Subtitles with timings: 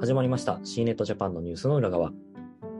[0.00, 2.10] 始まりました C ネットジャパンのニュースの裏側。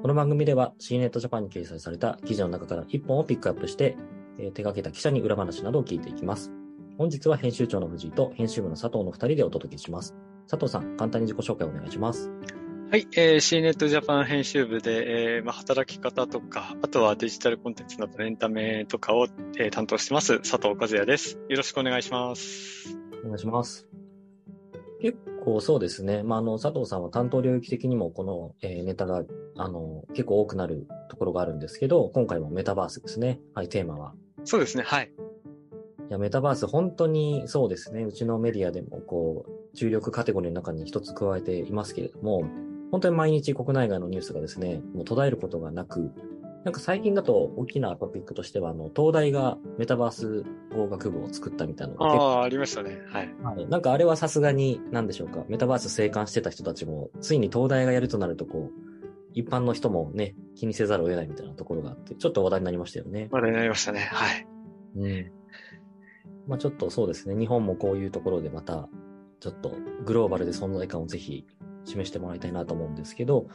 [0.01, 3.99] この番組では C ネットジャパンに掲載された記事の中から1本をピックアップして、
[4.39, 6.51] えー手掛けた記者に裏話などを聞いていきます。
[6.97, 10.17] 本日は編集長の藤井と編集部の佐藤の2人でお届けします。
[10.49, 12.31] 佐藤さん、簡単に自己紹介お願いします。
[12.91, 19.27] はい、えー、C ネットジャパン編集部で、えーまあ、働き方とか、あとはデジタルコンテンツなどエンタメとかを、
[19.59, 21.39] えー担当してます、佐藤和也です。
[21.51, 22.97] よろしくお願いします。
[23.23, 23.87] お願いします。
[25.03, 26.23] 結構そうですね。
[26.23, 29.25] まあ、あの、佐藤さんは担当領域的にもこの、えーネタが、
[29.57, 33.41] あの、結構多くなるところがあるんですけど、今回もメタバースですね。
[33.55, 34.15] はい、テーマは。
[34.45, 35.11] そうですね、はい。
[36.11, 38.05] いや、メタバース本当にそうですね。
[38.05, 42.45] うちのメディアでも、こう、注力カテゴリーの中に一つ加えていますけれども、
[42.91, 46.11] 本当に毎日国内外のニュースがですね、もう途絶えることがなく、
[46.65, 52.99] なんか最近だと大きなトピックとしては、あの、東大がメタバース工学部を作ったみたいなのああ、ありましたね。
[53.09, 53.35] はい。
[53.43, 58.91] はいなんかあれはさすがに、なんでしょうか、メタバース生還してた人たちも、ついに東大がやるとなると、こう、
[59.33, 63.29] 一般の人もね、気にせざるを得ないみたいなところがあって、ちょっと話題になりましたよね。
[63.31, 64.01] まだになりましたね。
[64.01, 64.47] はい。
[64.97, 65.33] うん。
[66.47, 68.89] まあちょっとそうですね、日本もこういうところでまた、
[69.39, 69.73] ちょっと
[70.05, 71.47] グローバルで存在感をぜひ
[71.85, 73.47] 示してもらいたいなと思うんですけど、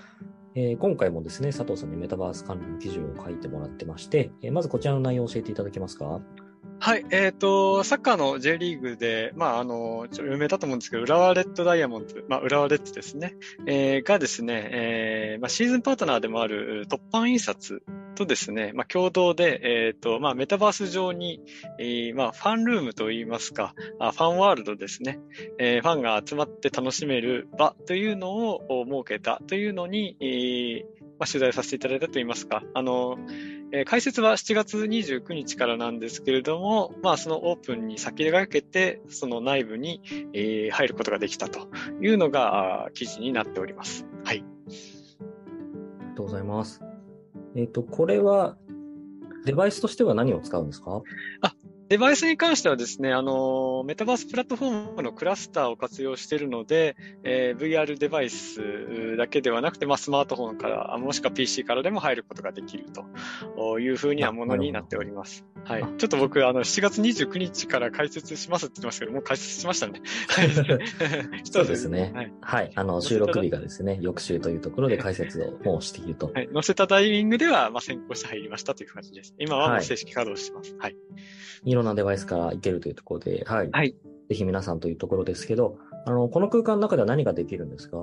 [0.57, 6.21] えー今回もですね、佐藤さんにメタバース関連の記事を書いてもらってまして、えーまずこちらの内容を教えていただけますか？
[6.79, 17.81] はい、えっ、と、サッカーの J リーグで、まあ、あの、ちょっと有名だと思うんですけど、浦和レッドダイヤモンド、まあ、浦和レッドですね、えーがですね、えーまあ、シーズンパートナーでもある突版印刷
[18.15, 21.41] とですね、まあ、共同で、えっ、と、まあ、メタバース上に、
[21.79, 25.19] えーまあ、ファンルームといいますか、あファンワールドですね、
[25.59, 30.83] えーファンが集まって楽しめる場というのを設けたというのに、えー
[31.19, 33.17] まあ、取材させていただいたといいますか、あの、
[33.71, 40.01] えー開設は7月29日からなんですけれども、まあ、そのオープンに先駆けて、その内部に、
[40.33, 41.67] えー入ることができたと
[42.01, 44.05] いうのが、記事になっております。
[44.23, 44.43] はい。
[44.69, 44.71] あ
[46.01, 46.94] りがとうございます。
[47.55, 48.57] えっ、と、これは、
[49.45, 51.01] デバイスとしては何を使うんですか？
[51.41, 51.55] あ
[51.87, 62.85] デバイスに関してはですね、あの、メタバースプラットフォームのクラスターを活用しているので、えー VR デバイスだけではなくて、まあ、スマートフォンから、あもしくは PC からでも入ることができる
[63.55, 65.45] というふうなものになっております。
[65.63, 65.89] はいあ。
[65.97, 70.01] ちょっと僕、あの、7月29日から開設しますって言ってましたけど、もう開設しましたね。
[70.29, 70.49] はい
[71.43, 72.11] そうですね。
[72.13, 72.33] はい。
[72.41, 72.71] はい。
[72.75, 76.31] あの、収録日がですね、翌週というところで解説をもうしていると。
[76.33, 76.49] はい。
[76.51, 79.35] 載せたタイミングでは、まあ、先行して入りましたという感じです。
[79.37, 80.75] 今はもはいう正式稼働してます。
[80.79, 80.95] はい。
[81.63, 83.69] いろんなデバイスからいけるというところで、はい。
[83.71, 83.95] はい。
[84.29, 85.77] ぜひ皆さんというところですけど、
[86.07, 87.97] あの、この空間の中では何ができるんですか？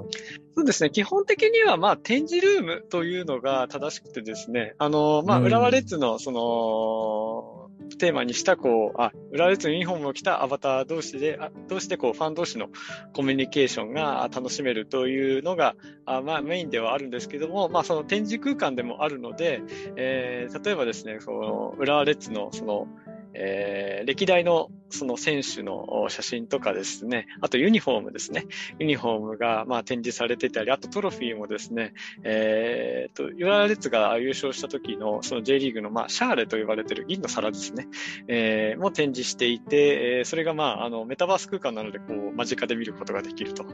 [0.56, 0.90] そうですね。
[0.90, 12.68] 基本的には、まあ、展示ルームというのが正しくてですね、あの、まあ、うん浦和レッズの、その、テーマにした、こう、あ、浦和レッズのユニフォームを着たアバター同士で、あ同士で、こう、ファン同士の
[13.12, 15.74] コミュニケーションがあ楽しめるというのが、
[16.04, 19.62] あまあ、メインではあるんですけども、まあ、その展示空間でもあるので、
[19.96, 22.88] えー例えばですね、その、浦和レッズの、その、
[23.34, 28.46] えー歴代のその選手の写真とかですね、あとユニフォームですね。
[28.78, 37.88] ユニフォームがまあ展示されてたり、あとトロフィーもですね、えー、と、浦和レッズが優勝した時のその J リーグのまあシャーレと呼ばれてる銀の皿ですね、
[38.28, 43.64] えーも展示していて、えそれがまああのメタバース空間なのでこう間近で見ることができると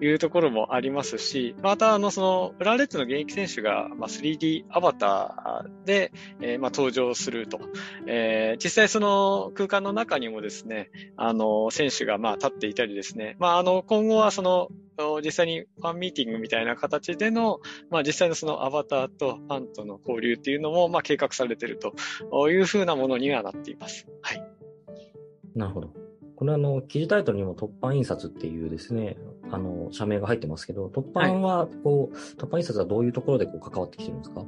[0.00, 7.60] いうところもありますし、またあのその浦和レッズの現役選手がまあ 3D アバターで、えーまあ登場すると。
[8.06, 14.68] えー実際その空間の中にもですね、ですねあの、選手がまあ立っていたりですね、まああの、今後はその、
[15.22, 24.06] 実際にファンミーティングみたいな形での、まあ実際のそのアバターとファンとの交流っていうのも、まあ計画されているというふうなものにはなっています。
[24.22, 24.42] はい。
[25.54, 25.90] なるほど。
[26.36, 29.16] これあの、記事タイトルにも突版印刷っていうですね、
[29.50, 34.44] あの、社名が入ってますけど、突版は、こう、突版印刷はどういうところでこう関わってきてるんですか？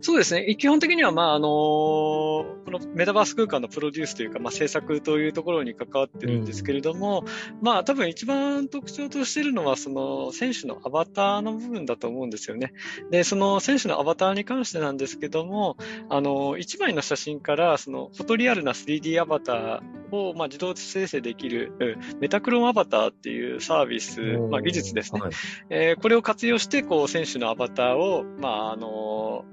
[0.00, 0.56] そうですね。
[0.56, 7.24] 基本的には、まあ、あのこのメタバース空間のプロデュースというか、まあ、制作というところに関わってるんですけれども、
[7.60, 12.72] まあ、多分一番特徴としているのは、その選手のアバターの部分だと思うんですよね。
[13.10, 15.76] で、その選手のアバターに関してなんですけども、
[16.08, 25.20] あの、一枚の写真から、その、フォトリアルな 3D アバターを、まあ、自動生成できる、うんメタクローンアバターっていうサービス、まあ、技術ですね。
[25.20, 25.32] はい。
[25.70, 29.44] えーこれを活用して、こう、選手のアバターを、まあ、あの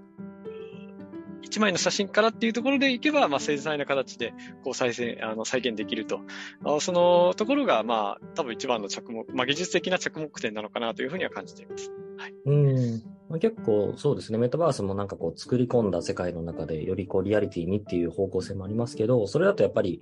[1.49, 6.21] 一枚の写真からっていうところでいけば、まあ、繊細な形で、こう、再生、あの、再現できると。
[6.63, 11.91] あそのところが、まあ、多分一番の着目、まあ、技術的な着目点なのかなというふうには感じています。
[12.17, 13.03] はいうん。
[13.29, 20.01] まあ、結構そうですね、メタバースもなんかこう作り込んだ世界の中でよりこうリアリティにっていう方向性もありますけど、それだとやっぱり、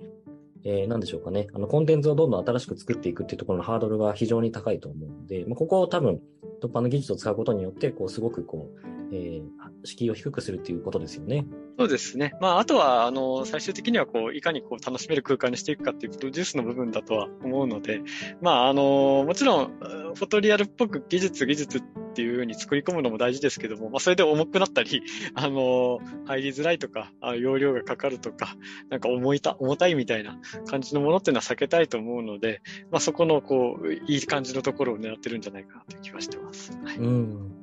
[0.64, 1.46] えー、なんでしょうかね。
[1.54, 6.20] あの、コンテンツをどんどん新しく作っていくっていうところのハードルが非常に高いと思うので、まあ、ここを多分、
[6.60, 9.42] 突破の技術を使うことによって、こう、すごくこう、えー、
[9.84, 11.46] 敷居を低くするっていうことですよね。
[11.78, 12.34] そうですね。
[12.40, 18.02] まあ、あとは、あの、最終的には、こう、いかにこう、楽しめる空間にしていくかっていうプロデュースの部分だとは思うので、
[18.40, 19.78] まあ、あの、もちろん、
[20.14, 21.82] フォトリアルっぽく技術、技術っ
[22.14, 25.02] ていうふうに作り込むのも大事ですけども、まあ、それで重くなったり、
[25.34, 28.56] あの、入りづらいとか、容量がかかるとか、
[28.90, 32.60] なんか重いた、重たいみたいな感じのものっていうのは避けたいと思うので、
[32.90, 36.76] まあ、そこの、こう、いい感じのところを狙ってるんじゃないかなという気はしてます。
[36.82, 37.57] はい、うん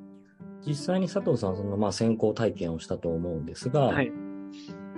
[0.65, 4.11] 実際に佐藤さん、そのまあ先行体験をしたと思うんですが、はい、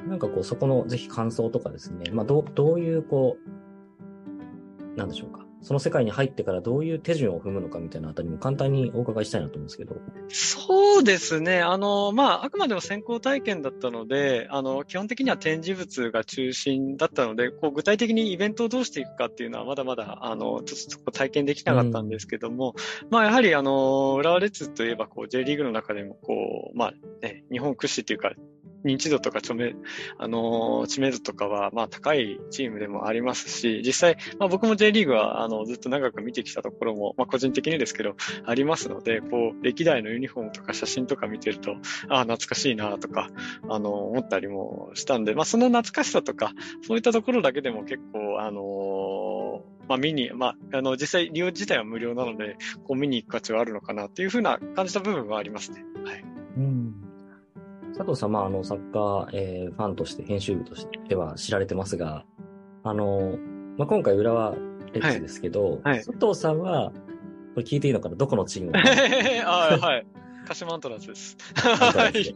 [0.08, 3.38] なんかこう、そこのぜひ感想とかですね、まあどどういうこ
[4.96, 5.46] う、なんでしょうか。
[5.62, 9.95] その世界に入ってからどういう手順を踏むのかみたいなあたりも簡単にお伺いしたいなと思うんですけど。
[10.30, 11.62] そうですね。
[11.62, 28.31] あの、まあ、あくまでも先行体験だったので、あの、基本的には展示物が中心だったので、こう具体的にイベントをどうしていくかっていうのはまだまだ、あの、ちょっと体験できなかったんですけども、うん、まあ、やはり、あの、浦和レッズといえば、こう、J リーグの中でも、こう、まあ、ね、日本屈指っていうか、
[28.85, 29.75] 認知度とか著名、
[30.18, 38.15] あの、知名度とかは、まあ、高いチームでもありますし、実際、まあ、僕も J リーグは、あの、ずっと長く見てきたところも、まあ、個人的にですけど、
[38.45, 41.74] ありますので、こう、歴代のユニフォームとか写真とか見てると、
[42.09, 43.29] ああ、懐かしいなとか、
[43.69, 55.83] あの、思ったりもしたんで、まあ、その懐かしさとか、そういったところだけでも結構、あのまあ見に、まあ、あの、実際利用自体は無料なので、こう見に行く価値はあるのかなっていうふうな感じた部分はありますね。
[58.07, 62.25] 藤さん、まあ、あの、サッカー、えー、ファンとして、編集部としては知られてますが、
[62.83, 63.38] あの、
[63.77, 64.56] まあ、今回、浦和
[64.94, 66.92] レッズですけど、はいはい、佐藤さんは、
[67.54, 68.15] これ聞いていいのかな？
[68.15, 68.71] どこのチーム
[69.45, 70.07] あはい。
[70.48, 71.38] 鹿島アントラーズです。
[71.56, 72.36] はい。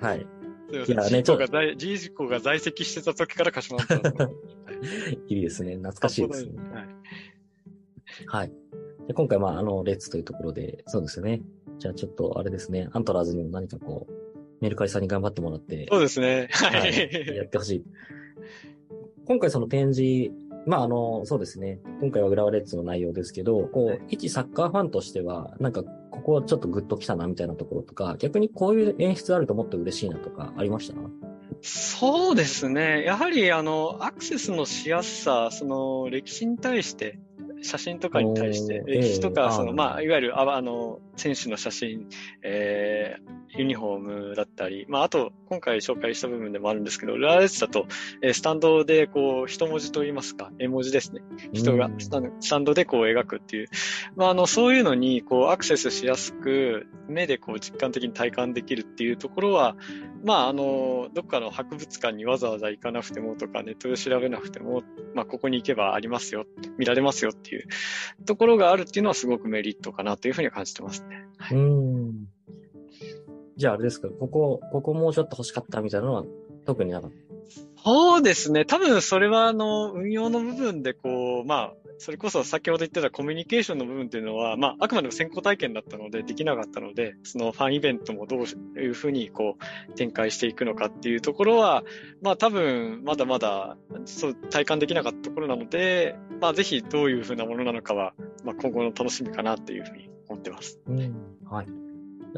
[0.00, 0.26] はい。
[0.72, 1.74] いやね、ちょっと。
[1.76, 4.34] G ジコが在籍してた時から鹿島アントラーズ。
[5.28, 5.76] いいですね。
[5.76, 6.52] 懐かしいですね。
[6.72, 6.88] はい。
[8.26, 8.52] はい。
[9.08, 11.42] で今回、まあ、あの、レッツというところで、そうですね。
[11.78, 14.21] じゃあちょっと、あれですね、アントラーズにも何かこう、
[14.62, 15.86] メルカリさんに頑張ってもらって。
[15.90, 16.48] そうですね。
[16.52, 17.36] はい。
[17.36, 17.84] やってほしい。
[19.26, 20.32] 今回その展示、
[20.66, 21.80] まああの、そうですね。
[22.00, 30.96] 今回は浦和レッズの内容ですけど、こう、一サッカーファンとしては、なんか、ここちょっとグッと来たなみたいなところとか、逆にこういう演出あるともっと嬉しいなとかありました？
[31.60, 33.02] そうですね。
[33.04, 37.18] やはり、あの、アクセスのしやすさ、その、歴史に対して、
[37.62, 42.08] 写真とかに対して、歴史とか、その、まあ、いわゆる、あの、選手の写真、
[42.42, 43.98] えー、ユニフォー
[44.30, 47.86] ムだったり、まあ、あと、今回紹介した部分でもあるんですけど、ラーレッツだと、
[48.22, 51.22] えー、スタンドで、こう、一文字と言いますか、絵文字ですね。
[51.52, 53.68] 人がスタンドでこう描くっていう。
[54.16, 59.76] まあ、あの、そういうのに、こう、アクセスしやすく、目でこう、実感的に体感できるっていうところは、
[60.24, 64.82] まあ、あの、どっかの博物館にわざわざ行かなくてもとか、ネットで調べなくても、
[65.14, 66.46] まあ、ここに行けばありますよ、
[66.78, 67.66] 見られますよっていう
[68.24, 71.11] ところがあるっていうのはすごくメリットかなというふうに感じてますね。
[71.38, 72.28] はい、うん。
[73.56, 76.24] じゃああれですか、ここ、ここもうちょっと欲しかったみたいなのは
[76.66, 77.16] 特になかった？
[77.84, 78.64] そうですね。
[78.64, 88.44] 多分それはあの、運用の部分でこう、まあ、それこそ先ほど言ってたコミュニケーションの部分っていうのは、まあ、あくまでも先行体験だったのでできなかったので、そのファンイベントもどう
[88.80, 89.56] いうふうにこ
[89.90, 91.84] う展開していくのかっていうところは、
[92.20, 98.14] まあ多分まだまだそう体感できなかったところなので、まあぜひどういうふうなものなのかは、
[98.44, 100.78] まあ今後の楽しみかなっていうふうに思ってます。
[100.86, 101.14] うん、
[101.48, 101.66] はい。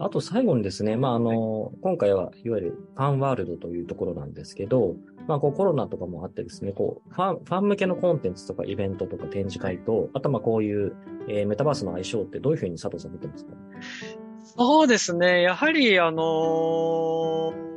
[0.00, 4.96] あと最後にですね、まあ、あの、今回はいわゆるファンワールドというところなんですけど、
[5.28, 10.96] まあ、こうコロナとかもあってですね、こう、ファン、ファン向けのコンテンツとかイベントとか展示会と、あとまあこういう、
[11.28, 13.52] えー、メタバースの相性ってどういうふうに佐藤さん見てますか？
[14.42, 15.42] そうですね。
[15.42, 17.73] やはり、あのー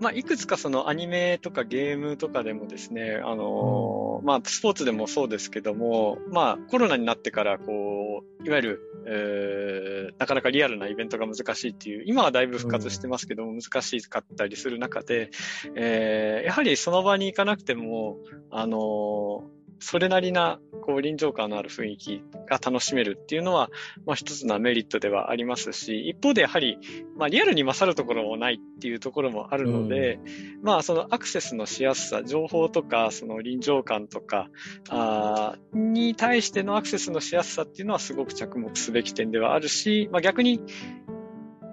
[0.00, 15.30] まあ、いくつかそのアニメとかゲームとかでもですね、あのまあ、スポーツでもそうですけども、まあ、コロナになってから、こう、いわゆる、えー、なかなかリアルなイベントが難しいっていう、今はだいぶ復活してますけども、難しかったりする中で、
[15.74, 18.18] えー、やはりその場に行かなくても、
[18.50, 23.70] あのーそれなりな、こう、臨場感のある雰囲気が楽しめるっていうのは、
[24.06, 26.78] まあ一つのメリットではありますし、一方でやはり、
[27.16, 30.20] まあリアルに勝るところもないっていうところもあるので、
[30.58, 34.48] うん、まあそのアクセスのしやすさ、情報とか、その臨場感とか、
[34.88, 40.60] あに対してのアクセスのしやすさっていうのはすごく着目すべき点ではあるし、まあ逆に、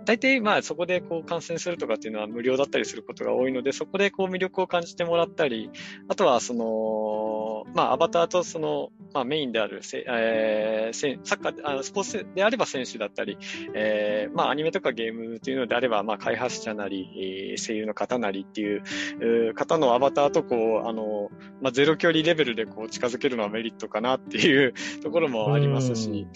[0.06, 5.70] 大体まあそこでこう感染するとかっていうのは無料だったりすることが多いので、そこでこう魅力を感じてもらったり、
[6.08, 13.38] あとはその、まあアバターとそのまあ、メインである、えー、サッカー、あスポーツであれば選手だったり、
[13.76, 21.30] えー、まあ、アニメとかゲームというのであれば、まあ、開発者なり、声優の方なりっていう、方のアバターとこう、あの、
[21.62, 26.28] まあ、ゼロ距離レベルでこう近づけるのはメリットかなっていうところもありますし、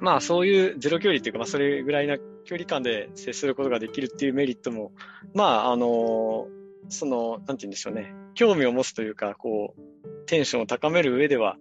[0.00, 4.92] まあそういうゼロ距離っていうか、まあそれぐらいな距離感で接することができるっていうメリットも、
[5.34, 6.48] まああの、
[6.88, 8.14] その、なんて言うんでしょうね。
[8.34, 11.56] 興味を持つというか、こう、テンションを高める上では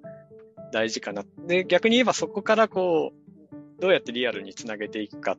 [0.72, 1.24] 大事かな。
[1.46, 5.38] で、逆に言えばそこからこう、どうやってリアルにつなげていくか。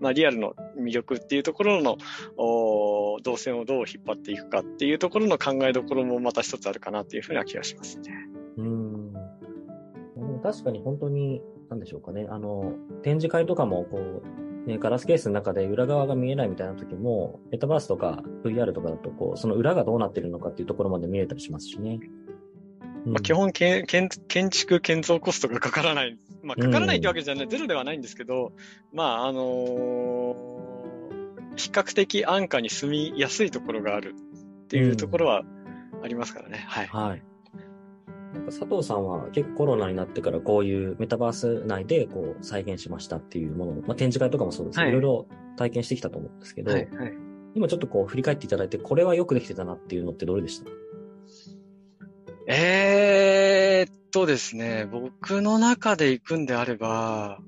[0.00, 1.98] まあリアルの魅力っていうところの、
[2.36, 8.28] お動線をどう引っ張っていくかっていうところの考えどころもまた一つあるかなっていうふうな気がしますね。
[10.38, 10.52] うん。
[10.52, 12.26] 確かに本当になんでしょうかね。
[12.30, 14.22] あの、展示会とかも、こ
[14.66, 22.00] う、ね、ガラスケースの中で裏側が見えないみたいな時も、メタバースとか VR とかだと、こう、その裏がどうなってるのかっていうところまで見えたりしますしね。
[23.06, 24.08] うん、まあ、基本建、建
[24.50, 26.18] 築建造コストがかからない。
[26.42, 28.52] まあ、かからないってわけじゃない、うん、ゼロではないんですけど、
[28.92, 30.36] まあ、あのー、
[31.56, 34.14] 比較的安価に住みやすいところがある
[34.64, 35.42] っていうところは
[36.02, 36.64] ありますからね。
[36.68, 36.86] はい。
[36.86, 37.22] はい。
[38.34, 44.78] なんか佐藤さんは結構コロナになってからこういうメタバース内でこう再現しましたっていうものを、まあ、展示会とかもそうです。
[44.78, 47.12] けど、はい、いろいろ体験してきたと思うんですけど、はいはい、
[47.54, 50.70] 今ちょっとこう振り返っていただいて、これはよくできてたなっていうのってどれでした？
[52.50, 57.40] えーっとですね、僕の中で行くんであれば、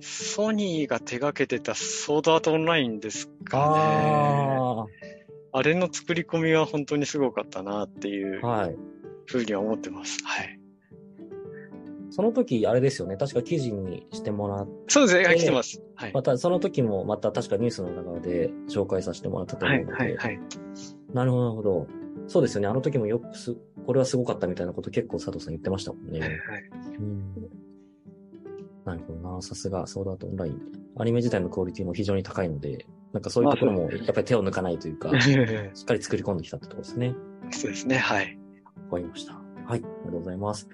[0.00, 5.19] ソニーが手掛けてたソードアートオンラインですかね。
[5.52, 8.40] あれの作り込みは本当にすごかったなっていう
[9.26, 10.18] ふうには思ってます。
[10.24, 10.60] はい。
[12.10, 13.16] その時、あれですよね。
[13.16, 14.72] 確か記事にしてもらって。
[14.88, 15.36] そうですね。
[15.36, 15.82] 来てます。
[15.94, 16.12] はい。
[16.12, 19.92] また、その時も、また確かニュースの中で紹介させてもらったと思うので。
[19.92, 20.40] はい、はい、はい。
[21.14, 21.86] なるほど、なるほど。
[22.26, 22.68] そうですよね。
[22.68, 26.20] あの時もよくす、これはすごかったみたいなこと結構佐藤さん言ってましたもんね。
[26.20, 26.38] はい、はい。
[26.98, 27.34] うん
[28.84, 29.42] なるほどな。
[29.42, 30.60] さすが、ソードアートオンライン。
[30.96, 37.14] アニメ自体のクオリティも非常に高いとで、なんかそういうところもやっぱり手を抜かないというか、 しっかり作り込んできたってところですね。
[37.50, 38.38] そうですね、はい。
[38.90, 39.34] わかりました。
[39.34, 40.68] はい、ありがとうございます。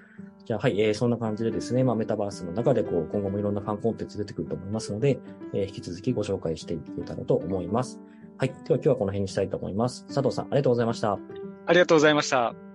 [0.45, 5.19] じゃあ、はい、えー、そんな感じでですね、まあ、メタバースの中で、こう、今後もいろんなファンコンテンツ出てくると思いますので、
[5.53, 7.99] えー、引き続きご紹介していけたらと思います。
[8.37, 8.49] はい。
[8.49, 10.05] では今日はこの辺にしたいと思います。
[10.05, 11.19] 佐藤さん、ありがとうございました。
[11.65, 12.66] ありがとうございました。